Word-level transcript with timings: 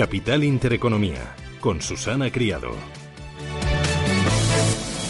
Capital 0.00 0.44
Intereconomía, 0.44 1.36
con 1.60 1.82
Susana 1.82 2.30
Criado. 2.30 2.70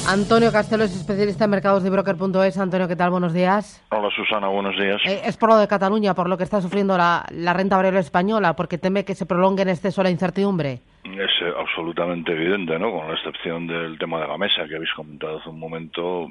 Antonio 0.09 0.51
Castelo 0.51 0.83
es 0.83 0.97
especialista 0.97 1.45
en 1.45 1.51
mercados 1.53 1.85
de 1.85 1.91
broker.es. 1.91 2.59
Antonio, 2.59 2.89
¿qué 2.89 2.97
tal? 2.97 3.11
Buenos 3.11 3.33
días. 3.33 3.87
Hola 3.93 4.11
Susana, 4.11 4.49
buenos 4.49 4.77
días. 4.77 5.01
Eh, 5.07 5.21
es 5.25 5.37
por 5.37 5.51
lo 5.51 5.59
de 5.59 5.69
Cataluña, 5.69 6.13
por 6.15 6.29
lo 6.29 6.37
que 6.37 6.43
está 6.43 6.61
sufriendo 6.61 6.99
la, 6.99 7.25
renta 7.55 7.77
variable 7.77 8.01
española, 8.01 8.57
porque 8.57 8.79
teme 8.79 9.05
que 9.05 9.15
se 9.15 9.27
prolongue 9.27 9.63
en 9.63 9.69
exceso 9.69 10.03
la 10.03 10.11
incertidumbre. 10.11 10.81
Es 11.05 11.31
eh, 11.41 11.53
absolutamente 11.57 12.33
evidente, 12.33 12.77
¿no? 12.77 12.91
Con 12.91 13.07
la 13.07 13.15
excepción 13.15 13.69
del 13.69 13.97
tema 13.97 14.21
de 14.21 14.27
la 14.27 14.39
mesa 14.39 14.67
que 14.67 14.75
habéis 14.75 14.93
comentado 14.95 15.39
hace 15.39 15.51
un 15.51 15.61
momento. 15.61 16.27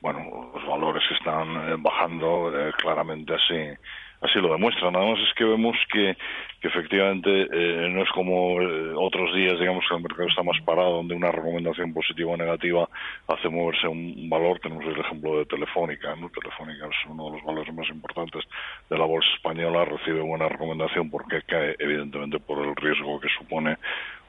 Bueno, 0.00 0.52
los 0.54 0.66
valores 0.66 1.02
que 1.06 1.16
están 1.16 1.68
eh, 1.68 1.76
bajando 1.78 2.50
claramente 2.78 3.34
así 3.34 3.76
así 4.24 4.40
lo 4.40 4.52
demuestran. 4.52 4.92
Nada 4.92 5.06
más 5.06 5.18
es 5.20 5.34
que 5.34 5.44
vemos 5.44 5.76
que, 5.92 6.16
efectivamente 6.62 7.28
eh, 7.52 7.88
no 7.90 8.02
es 8.02 8.08
como 8.14 8.58
eh, 8.58 8.94
otros 8.96 9.34
días, 9.34 9.60
digamos 9.60 9.84
que 9.86 9.94
el 9.94 10.02
mercado 10.02 10.28
está 10.28 10.42
más 10.42 10.58
parado, 10.64 10.96
donde 10.96 11.14
una 11.14 11.30
recomendación 11.30 11.92
positiva 11.92 12.32
o 12.32 12.36
negativa 12.38 12.88
hace 13.28 13.50
moverse 13.50 13.86
un, 13.86 14.30
valor. 14.30 14.58
Tenemos 14.60 14.84
el 14.86 14.98
ejemplo 14.98 15.38
de 15.38 15.44
Telefónica. 15.44 16.16
¿no? 16.16 16.30
Telefónica 16.30 16.86
es 16.86 17.10
uno 17.10 17.26
de 17.26 17.36
los 17.36 17.44
valores 17.44 17.74
más 17.74 17.86
importantes 17.90 18.44
de 18.88 18.96
la 18.96 19.04
bolsa 19.04 19.28
española, 19.36 19.84
recibe 19.84 20.22
buena 20.22 20.48
recomendación 20.48 21.10
porque 21.10 21.42
cae, 21.42 21.76
evidentemente, 21.78 22.38
por 22.38 22.66
el 22.66 22.74
riesgo 22.76 23.20
que 23.20 23.28
supone 23.38 23.76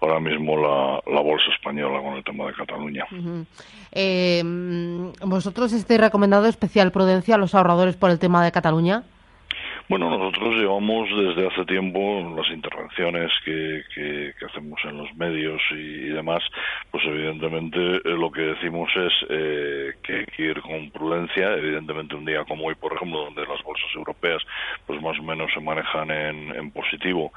ahora 0.02 0.20
mismo 0.20 0.58
la, 0.58 1.22
bolsa 1.22 1.50
española 1.56 2.02
con 2.02 2.16
el 2.16 2.24
tema 2.24 2.48
de 2.48 2.54
Cataluña. 2.54 3.06
Eh, 3.94 4.44
¿Vosotros 5.24 5.72
estáis 5.72 6.02
recomendando 6.02 6.50
especial 6.50 6.92
prudencia 6.92 7.36
a 7.36 7.38
los 7.38 7.56
ahorradores 7.56 7.96
por 7.96 8.12
el 8.12 8.20
tema 8.20 8.44
de 8.44 8.52
Cataluña? 8.52 9.04
Bueno, 9.88 10.10
nosotros 10.10 10.56
llevamos 10.56 11.08
desde 11.16 11.48
hace 11.48 11.64
tiempo 11.66 12.34
las 12.36 12.50
intervenciones 12.50 13.32
que, 13.46 13.84
que, 13.94 14.34
hacemos 14.44 14.80
en 14.84 14.98
los 14.98 15.16
medios 15.16 15.62
y, 15.70 16.10
demás, 16.10 16.42
pues 16.90 17.04
evidentemente 17.06 17.78
eh, 17.78 18.02
lo 18.04 18.32
que 18.32 18.42
decimos 18.42 18.90
es 18.96 19.14
eh, 19.30 19.94
que 20.02 20.14
hay 20.16 20.26
que 20.26 20.44
ir 20.44 20.62
con 20.62 20.90
prudencia. 20.90 21.54
Evidentemente 21.54 22.16
un 22.16 22.26
día 22.26 22.44
como 22.46 22.66
hoy, 22.66 22.74
por 22.74 22.94
ejemplo, 22.94 23.26
donde 23.26 23.46
las 23.46 23.62
bolsas 23.62 23.90
europeas 23.96 24.42
pues 24.88 25.00
más 25.04 25.20
o 25.20 25.24
menos 25.24 25.52
se 25.54 25.60
manejan 25.60 26.10
en, 26.10 26.56
en 26.56 26.72
positivo, 26.72 27.32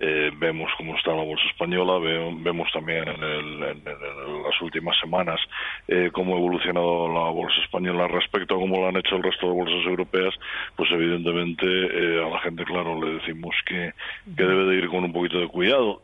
eh, 0.00 0.32
vemos 0.36 0.70
cómo 0.76 0.96
está 0.96 1.12
la 1.12 1.22
bolsa 1.22 1.46
española, 1.46 1.98
vemos 1.98 2.68
también 2.72 3.04
en, 3.08 3.60
las 3.60 4.60
últimas 4.60 4.98
semanas 5.00 5.40
eh, 5.86 6.10
cómo 6.12 6.34
ha 6.34 6.38
evolucionado 6.38 7.08
la 7.12 7.30
bolsa 7.30 7.60
española 7.62 8.08
respecto 8.08 8.54
a 8.54 8.58
cómo 8.58 8.78
lo 8.78 8.88
han 8.88 8.96
hecho 8.96 9.16
el 9.16 9.22
resto 9.22 9.46
de 9.46 9.52
bolsas 9.52 9.86
europeas, 9.86 10.34
pues 10.76 10.90
evidentemente 10.90 11.66
eh, 11.94 12.22
a 12.24 12.28
la 12.28 12.40
gente, 12.40 12.64
claro, 12.64 13.00
le 13.02 13.14
decimos 13.14 13.54
que, 13.66 13.92
debe 14.26 14.64
de 14.66 14.76
ir 14.76 14.88
con 14.88 15.04
un 15.04 15.12
poquito 15.12 15.38
de 15.38 15.48
cuidado. 15.48 16.02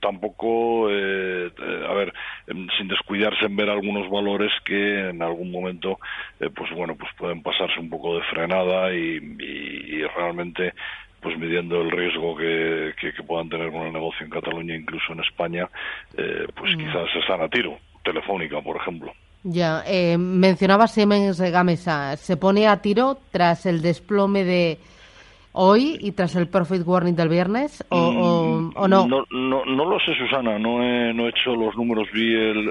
tampoco, 0.00 0.88
a 0.88 1.94
ver, 1.94 2.12
em, 2.46 2.66
sin 2.76 2.88
descuidarse 2.88 3.46
en 3.46 3.56
ver 3.56 3.70
algunos 3.70 4.08
valores 4.10 4.52
que 4.64 5.10
en 5.10 5.22
algún 5.22 5.50
momento, 5.50 5.98
pues 6.38 6.70
bueno, 6.74 6.96
pues 6.96 7.10
pueden 7.18 7.42
pasarse 7.42 7.78
un 7.78 7.90
poco 7.90 8.16
de 8.16 8.22
frenada 8.24 8.92
y 8.92 10.02
realmente 10.16 10.72
pues 11.20 11.38
midiendo 11.38 11.80
el 11.80 11.90
riesgo 11.90 12.36
que, 12.36 12.94
que, 13.00 13.22
puedan 13.22 13.48
tener 13.48 13.70
con 13.72 13.86
el 13.86 13.92
negocio 13.92 14.24
en 14.24 14.30
Cataluña, 14.30 14.74
incluso 14.74 15.12
en 15.12 15.20
España, 15.20 15.68
eh, 16.16 16.46
pues 16.54 16.74
mm. 16.76 16.78
quizás 16.78 17.08
están 17.20 17.40
a 17.42 17.48
tiro. 17.48 17.78
Telefónica, 18.04 18.62
por 18.62 18.76
ejemplo. 18.76 19.12
Ya, 19.42 19.82
eh, 19.86 20.16
mencionaba 20.16 20.86
Siemens 20.86 21.40
Gamesa. 21.40 22.16
¿Se 22.16 22.36
pone 22.36 22.66
a 22.66 22.80
tiro 22.80 23.18
tras 23.30 23.66
el 23.66 23.82
desplome 23.82 24.44
de 24.44 24.78
hoy 25.60 25.98
y 26.00 26.12
tras 26.12 26.36
el 26.36 26.46
profit 26.46 26.86
warning 26.86 27.16
del 27.16 27.28
viernes 27.28 27.84
o, 27.88 28.12
mm, 28.12 28.88
no? 28.88 29.08
no? 29.08 29.24
no? 29.64 29.84
lo 29.84 29.98
sé, 29.98 30.14
Susana. 30.14 30.56
No 30.56 30.84
he, 30.84 31.12
no 31.12 31.26
he 31.26 31.30
hecho 31.30 31.56
los 31.56 31.76
números. 31.76 32.06
Vi 32.12 32.32
el, 32.32 32.70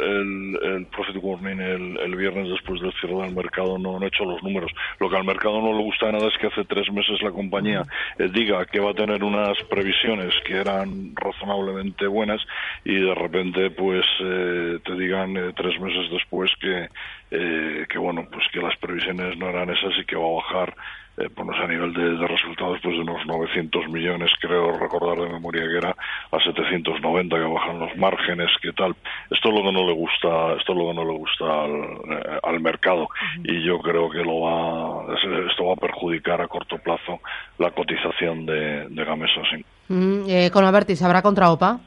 el, 0.63 0.85
profit 0.85 1.17
warning 1.21 1.59
el, 1.59 2.15
viernes 2.15 2.47
después 2.49 2.79
del 2.79 2.93
cierre 2.93 3.23
del 3.23 3.35
mercado. 3.35 3.77
No, 3.77 4.01
he 4.01 4.07
hecho 4.07 4.23
los 4.23 4.41
números. 4.41 4.71
Lo 4.99 5.09
que 5.09 5.17
al 5.17 5.25
mercado 5.25 5.61
no 5.61 5.73
le 5.77 5.83
gusta 5.83 6.11
nada 6.13 6.27
es 6.27 6.37
que 6.37 6.47
hace 6.47 6.63
tres 6.63 6.89
meses 6.93 7.21
la 7.21 7.31
compañía 7.31 7.83
eh, 8.19 8.29
diga 8.33 8.65
que 8.65 8.79
va 8.79 8.91
a 8.91 8.93
tener 8.93 9.21
unas 9.21 9.57
previsiones 9.69 10.33
que 10.45 10.55
eran 10.55 11.13
razonablemente 11.15 12.07
buenas 12.07 12.41
y 12.85 12.95
de 12.95 13.13
repente 13.13 13.69
pues 13.69 14.05
eh, 14.21 14.79
te 14.85 14.93
digan 14.93 15.35
eh, 15.35 15.51
tres 15.57 15.77
meses 15.81 16.09
después 16.09 16.49
que, 16.61 16.87
que 17.29 17.97
bueno 17.97 18.25
pues 18.31 18.45
que 18.53 18.61
las 18.61 18.77
previsiones 18.77 19.37
no 19.37 19.49
eran 19.49 19.69
esas 19.69 19.93
y 19.99 20.05
que 20.05 20.15
va 20.15 20.25
a 20.25 20.35
bajar 20.35 20.75
eh, 21.17 21.29
pues 21.33 21.57
a 21.59 21.65
nivel 21.65 21.93
de, 21.93 22.27
resultados 22.27 22.77
pues 22.83 22.95
de 22.95 23.01
unos 23.01 23.25
900 23.25 23.89
millones 23.89 24.29
creo 24.39 24.77
recordar 24.77 25.17
de 25.17 25.33
memoria 25.33 25.63
que 25.63 25.77
era 25.77 25.89
a 25.89 26.39
790 26.39 27.35
que 27.35 27.41
bajan 27.41 27.79
los 27.79 27.97
márgenes 27.97 28.51
que 28.61 28.71
tal 28.73 28.95
esto 29.31 29.49
es 29.49 29.55
lo 29.55 29.63
que 29.63 29.71
no 29.71 29.87
le 29.87 29.93
gusta 29.93 30.53
esto 30.59 30.73
es 30.73 30.77
lo 30.77 30.87
que 30.89 30.93
no 30.93 31.05
le 31.05 31.17
gusta 31.17 31.63
al, 31.63 32.55
eh, 32.55 32.59
mercado. 32.59 33.09
Y 33.43 33.63
yo 33.63 33.79
creo 33.79 34.11
que 34.11 34.23
lo 34.23 34.41
va 34.41 35.15
esto 35.49 35.65
va 35.65 35.73
a 35.73 35.77
perjudicar 35.77 36.39
a 36.39 36.47
corto 36.47 36.77
plazo 36.77 37.19
la 37.57 37.71
cotización 37.71 38.45
de, 38.45 38.87
de 38.87 39.03
Gamesa 39.03 39.41
sí. 39.49 39.65
Mm, 39.87 40.29
eh, 40.29 40.51
con 40.51 40.65
Avertis 40.65 41.01
habrá 41.01 41.23
contra 41.23 41.49
OPA 41.49 41.79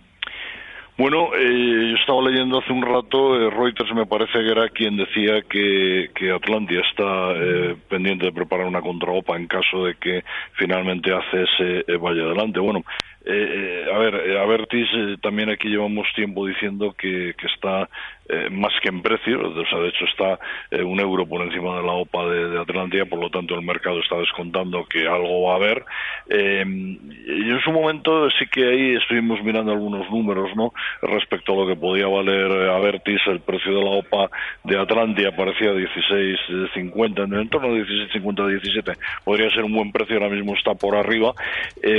bueno, 1.00 1.30
eh, 1.34 1.88
yo 1.88 1.96
estaba 1.96 2.20
leyendo 2.20 2.58
hace 2.58 2.74
un 2.74 2.82
rato, 2.82 3.34
eh, 3.34 3.48
Reuters 3.48 3.94
me 3.94 4.04
parece 4.04 4.34
que 4.34 4.50
era 4.50 4.68
quien 4.68 4.98
decía 4.98 5.40
que, 5.48 6.10
que 6.14 6.30
Atlantia 6.30 6.82
está 6.82 7.32
eh, 7.36 7.74
pendiente 7.88 8.26
de 8.26 8.32
preparar 8.32 8.66
una 8.66 8.82
contraopa 8.82 9.34
en 9.34 9.46
caso 9.46 9.86
de 9.86 9.94
que 9.94 10.22
finalmente 10.52 11.10
hace 11.10 11.44
ese 11.44 11.96
vaya 11.96 12.24
adelante. 12.24 12.60
Bueno, 12.60 12.84
a 13.26 13.98
ver, 13.98 14.36
Avertis 14.38 14.88
también 15.22 15.48
aquí 15.48 15.68
llevamos 15.68 16.06
tiempo 16.14 16.46
diciendo 16.46 16.94
que, 16.98 17.32
que 17.38 17.46
está 17.46 17.88
eh, 18.32 18.48
más 18.48 18.72
que 18.80 18.90
en 18.90 19.02
precio, 19.02 19.40
o 19.40 19.66
sea, 19.66 19.80
de 19.80 19.88
hecho 19.88 20.04
está 20.04 20.38
eh, 20.70 20.84
un 20.84 21.00
euro 21.00 21.26
por 21.26 21.42
encima 21.42 21.76
de 21.78 21.82
la 21.82 21.92
OPA 21.94 22.26
de, 22.28 22.60
Atlantia, 22.60 23.04
por 23.06 23.18
lo 23.18 23.28
tanto 23.28 23.56
el 23.56 23.62
mercado 23.62 23.98
está 23.98 24.16
descontando 24.18 24.84
que 24.84 25.08
algo 25.08 25.42
va 25.42 25.54
a 25.54 25.56
haber. 25.56 25.84
Eh, 26.28 26.64
y 26.64 27.50
en 27.50 27.60
su 27.60 27.72
momento 27.72 28.30
sí 28.30 28.46
que 28.46 28.68
ahí 28.68 28.94
estuvimos 28.94 29.42
mirando 29.42 29.72
algunos 29.72 30.08
números, 30.10 30.54
¿no? 30.54 30.72
Respecto 31.02 31.54
a 31.54 31.56
lo 31.56 31.66
que 31.66 31.74
podía 31.74 32.06
valer 32.06 32.70
Avertis, 32.70 33.20
el 33.26 33.40
precio 33.40 33.74
de 33.74 33.82
la 33.82 33.90
OPA 33.90 34.30
de 34.62 34.78
Atlantia 34.78 35.34
parecía 35.34 35.72
16.50, 35.72 37.24
en 37.24 37.34
el 37.34 37.50
torno 37.50 37.74
de 37.74 37.82
16.50 37.82 38.46
17. 38.60 38.92
Podría 39.24 39.50
ser 39.50 39.64
un 39.64 39.74
buen 39.74 39.90
precio, 39.90 40.16
ahora 40.16 40.28
mismo 40.28 40.54
está 40.54 40.74
por 40.74 40.94
arriba. 40.94 41.32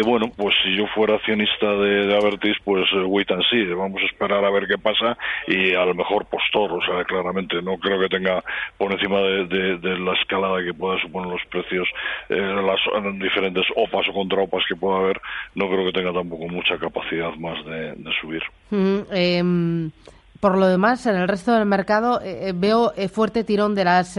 bueno, 0.06 0.32
pues 0.38 0.56
si 0.64 0.78
yo 0.78 0.88
fuera 0.96 1.16
accionista 1.16 1.74
de, 1.74 2.08
de 2.08 2.16
Avertis, 2.16 2.56
pues 2.64 2.90
wait 3.06 3.30
and 3.32 3.44
see, 3.50 3.66
vamos 3.66 4.02
a 4.02 4.06
esperar 4.06 4.46
a 4.46 4.50
ver 4.50 4.66
qué 4.68 4.78
pasa 4.78 5.18
y 5.48 5.74
a 5.74 5.86
lo 5.86 5.94
mejor 5.94 6.21
postor, 6.24 6.72
o 6.72 6.82
sea, 6.82 7.04
claramente 7.04 7.62
no 7.62 7.78
creo 7.78 8.00
que 8.00 8.10
tenga 8.10 8.44
por 8.78 8.92
encima 8.92 9.20
de, 9.20 9.98
la 10.00 10.14
escalada 10.14 10.64
que 10.64 10.74
pueda 10.74 11.00
suponer 11.02 11.32
los 11.32 11.42
precios, 11.50 11.88
eh, 12.30 12.36
las 12.36 12.80
diferentes 13.20 13.66
OPAs 13.76 14.10
o 14.10 14.14
contraopas 14.14 14.64
que 14.68 14.76
pueda 14.76 15.00
haber, 15.00 15.22
no 15.56 15.68
creo 15.68 15.86
que 15.86 15.92
tenga 15.92 16.14
tampoco 16.14 16.48
mucha 16.48 16.78
capacidad 16.78 17.34
más 17.36 17.64
de, 17.66 17.96
subir. 18.22 18.44
Em, 19.12 19.92
por 20.40 20.58
lo 20.58 20.68
demás, 20.68 21.06
en 21.06 21.16
el 21.16 21.28
resto 21.28 21.54
del 21.54 21.66
mercado 21.66 22.22
eh, 22.22 22.50
eh, 22.50 22.54
veo 22.56 22.94
fuerte 23.14 23.44
tirón 23.44 23.76
de 23.76 23.84
las 23.84 24.18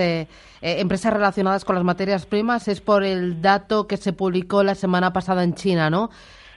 empresas 0.61 1.13
relacionadas 1.13 1.65
con 1.65 1.75
las 1.75 1.85
materias 1.85 2.27
primas. 2.27 2.69
Es 2.69 2.81
por 2.81 3.03
el 3.03 3.43
dato 3.43 3.87
que 3.87 3.97
se 3.97 4.13
publicó 4.13 4.63
la 4.63 4.75
semana 4.75 5.13
pasada 5.13 5.43
en 5.43 5.55
China, 5.55 5.91
¿no? 5.91 6.11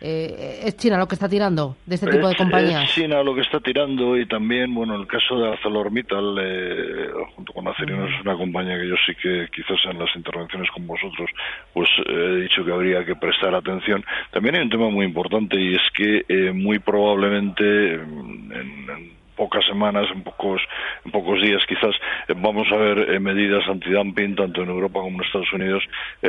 Eh, 0.08 0.62
¿Es 0.66 0.78
China 0.78 1.00
lo 1.00 1.08
que 1.08 1.16
está 1.16 1.28
tirando 1.28 1.78
de 1.84 1.96
este 1.96 2.06
tipo 2.06 2.28
de 2.28 2.36
compañías? 2.36 2.84
Es 2.84 2.94
China 2.94 3.24
lo 3.24 3.34
que 3.34 3.42
está 3.42 3.60
tirando 3.60 4.16
y 4.16 4.28
también, 4.28 4.72
bueno, 4.76 4.94
el 4.94 5.08
caso 5.08 5.36
de 5.36 5.50
ArcelorMittal, 5.50 6.38
eh, 6.40 7.10
junto 7.36 7.52
con 7.52 7.68
Acerino, 7.68 8.06
es 8.06 8.22
una 8.22 8.38
compañía 8.38 8.78
que 8.80 8.88
yo 8.88 8.96
sí 9.04 9.16
que 9.16 9.48
quizás 9.52 9.80
en 9.90 9.98
las 9.98 10.16
intervenciones 10.16 10.70
con 10.70 10.86
vosotros, 10.86 11.28
pues 11.74 11.90
he 12.06 12.36
dicho 12.42 12.64
que 12.64 12.72
habría 12.72 13.04
que 13.04 13.16
prestar 13.16 13.56
atención. 13.56 14.06
También 14.30 14.54
hay 14.54 14.62
un 14.62 14.70
tema 14.70 14.92
muy 14.92 15.08
importante 15.08 15.60
y 15.60 15.74
es 15.74 15.82
que 15.96 16.24
eh, 16.30 16.52
muy 16.52 16.78
probablemente 16.78 17.96
en 17.96 19.25
pocas 19.36 19.66
semanas, 19.66 20.08
en 20.14 20.24
pocos, 20.24 20.62
en 21.04 21.12
pocos 21.12 21.42
días 21.42 21.62
quizás, 21.68 21.96
vamos 22.38 22.68
a 22.72 22.78
ver 22.78 23.20
medidas 23.20 23.68
antidumping 23.68 24.36
tanto 24.36 24.64
en 24.64 24.70
Europa 24.70 25.00
como 25.02 25.18
en 25.18 25.26
Estados 25.26 25.52
Unidos 25.54 25.84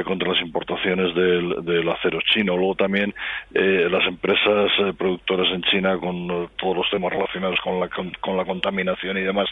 contra 0.04 0.32
las 0.32 0.40
importaciones 0.40 1.14
del, 1.14 1.64
del, 1.64 1.88
acero 1.88 2.20
chino. 2.32 2.56
Luego 2.56 2.74
también 2.74 3.14
las 3.52 4.06
empresas 4.06 4.70
productoras 4.98 5.48
en 5.52 5.62
China 5.62 5.96
con 5.98 6.48
todos 6.56 6.76
los 6.76 6.90
temas 6.90 7.12
relacionados 7.12 7.60
con 7.60 7.80
la, 7.80 7.88
con, 7.88 8.36
la 8.36 8.44
contaminación 8.44 9.18
y 9.18 9.22
demás 9.22 9.48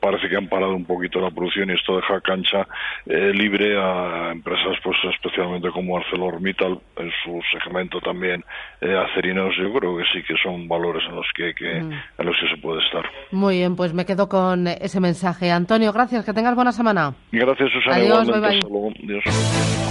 parece 0.00 0.28
que 0.28 0.36
han 0.36 0.48
parado 0.48 0.74
un 0.74 0.84
poquito 0.84 1.20
la 1.20 1.30
producción 1.30 1.70
y 1.70 1.74
esto 1.74 1.96
deja 1.96 2.20
cancha 2.20 2.66
libre 3.06 3.76
a 3.78 4.30
empresas 4.32 4.76
pues 4.82 4.96
especialmente 5.04 5.70
como 5.70 5.96
ArcelorMittal 5.96 6.78
en 6.96 7.12
su 7.22 7.40
segmento 7.52 8.00
también 8.00 8.44
eh, 8.80 8.96
acerinos 8.96 9.54
yo 9.56 9.72
creo 9.72 9.96
que 9.96 10.04
sí 10.12 10.22
que 10.22 10.34
son 10.42 10.68
valores 10.68 11.02
en 11.08 11.16
los 11.16 11.26
que, 11.34 11.52
mm. 11.52 11.92
en 12.18 12.26
los 12.26 12.36
que 12.38 12.48
se 12.48 12.56
puede 12.58 12.84
estar 12.84 12.91
muy 13.30 13.58
bien 13.58 13.76
pues 13.76 13.94
me 13.94 14.04
quedo 14.04 14.28
con 14.28 14.66
ese 14.66 15.00
mensaje. 15.00 15.50
Antonio 15.50 15.92
gracias 15.92 16.24
que 16.24 16.32
tengas 16.32 16.54
buena 16.54 16.72
semana. 16.72 17.14
Gracias 17.32 17.70
Susana 17.72 17.96
adiós 17.96 18.26
bye 18.28 18.40
bye. 18.40 19.81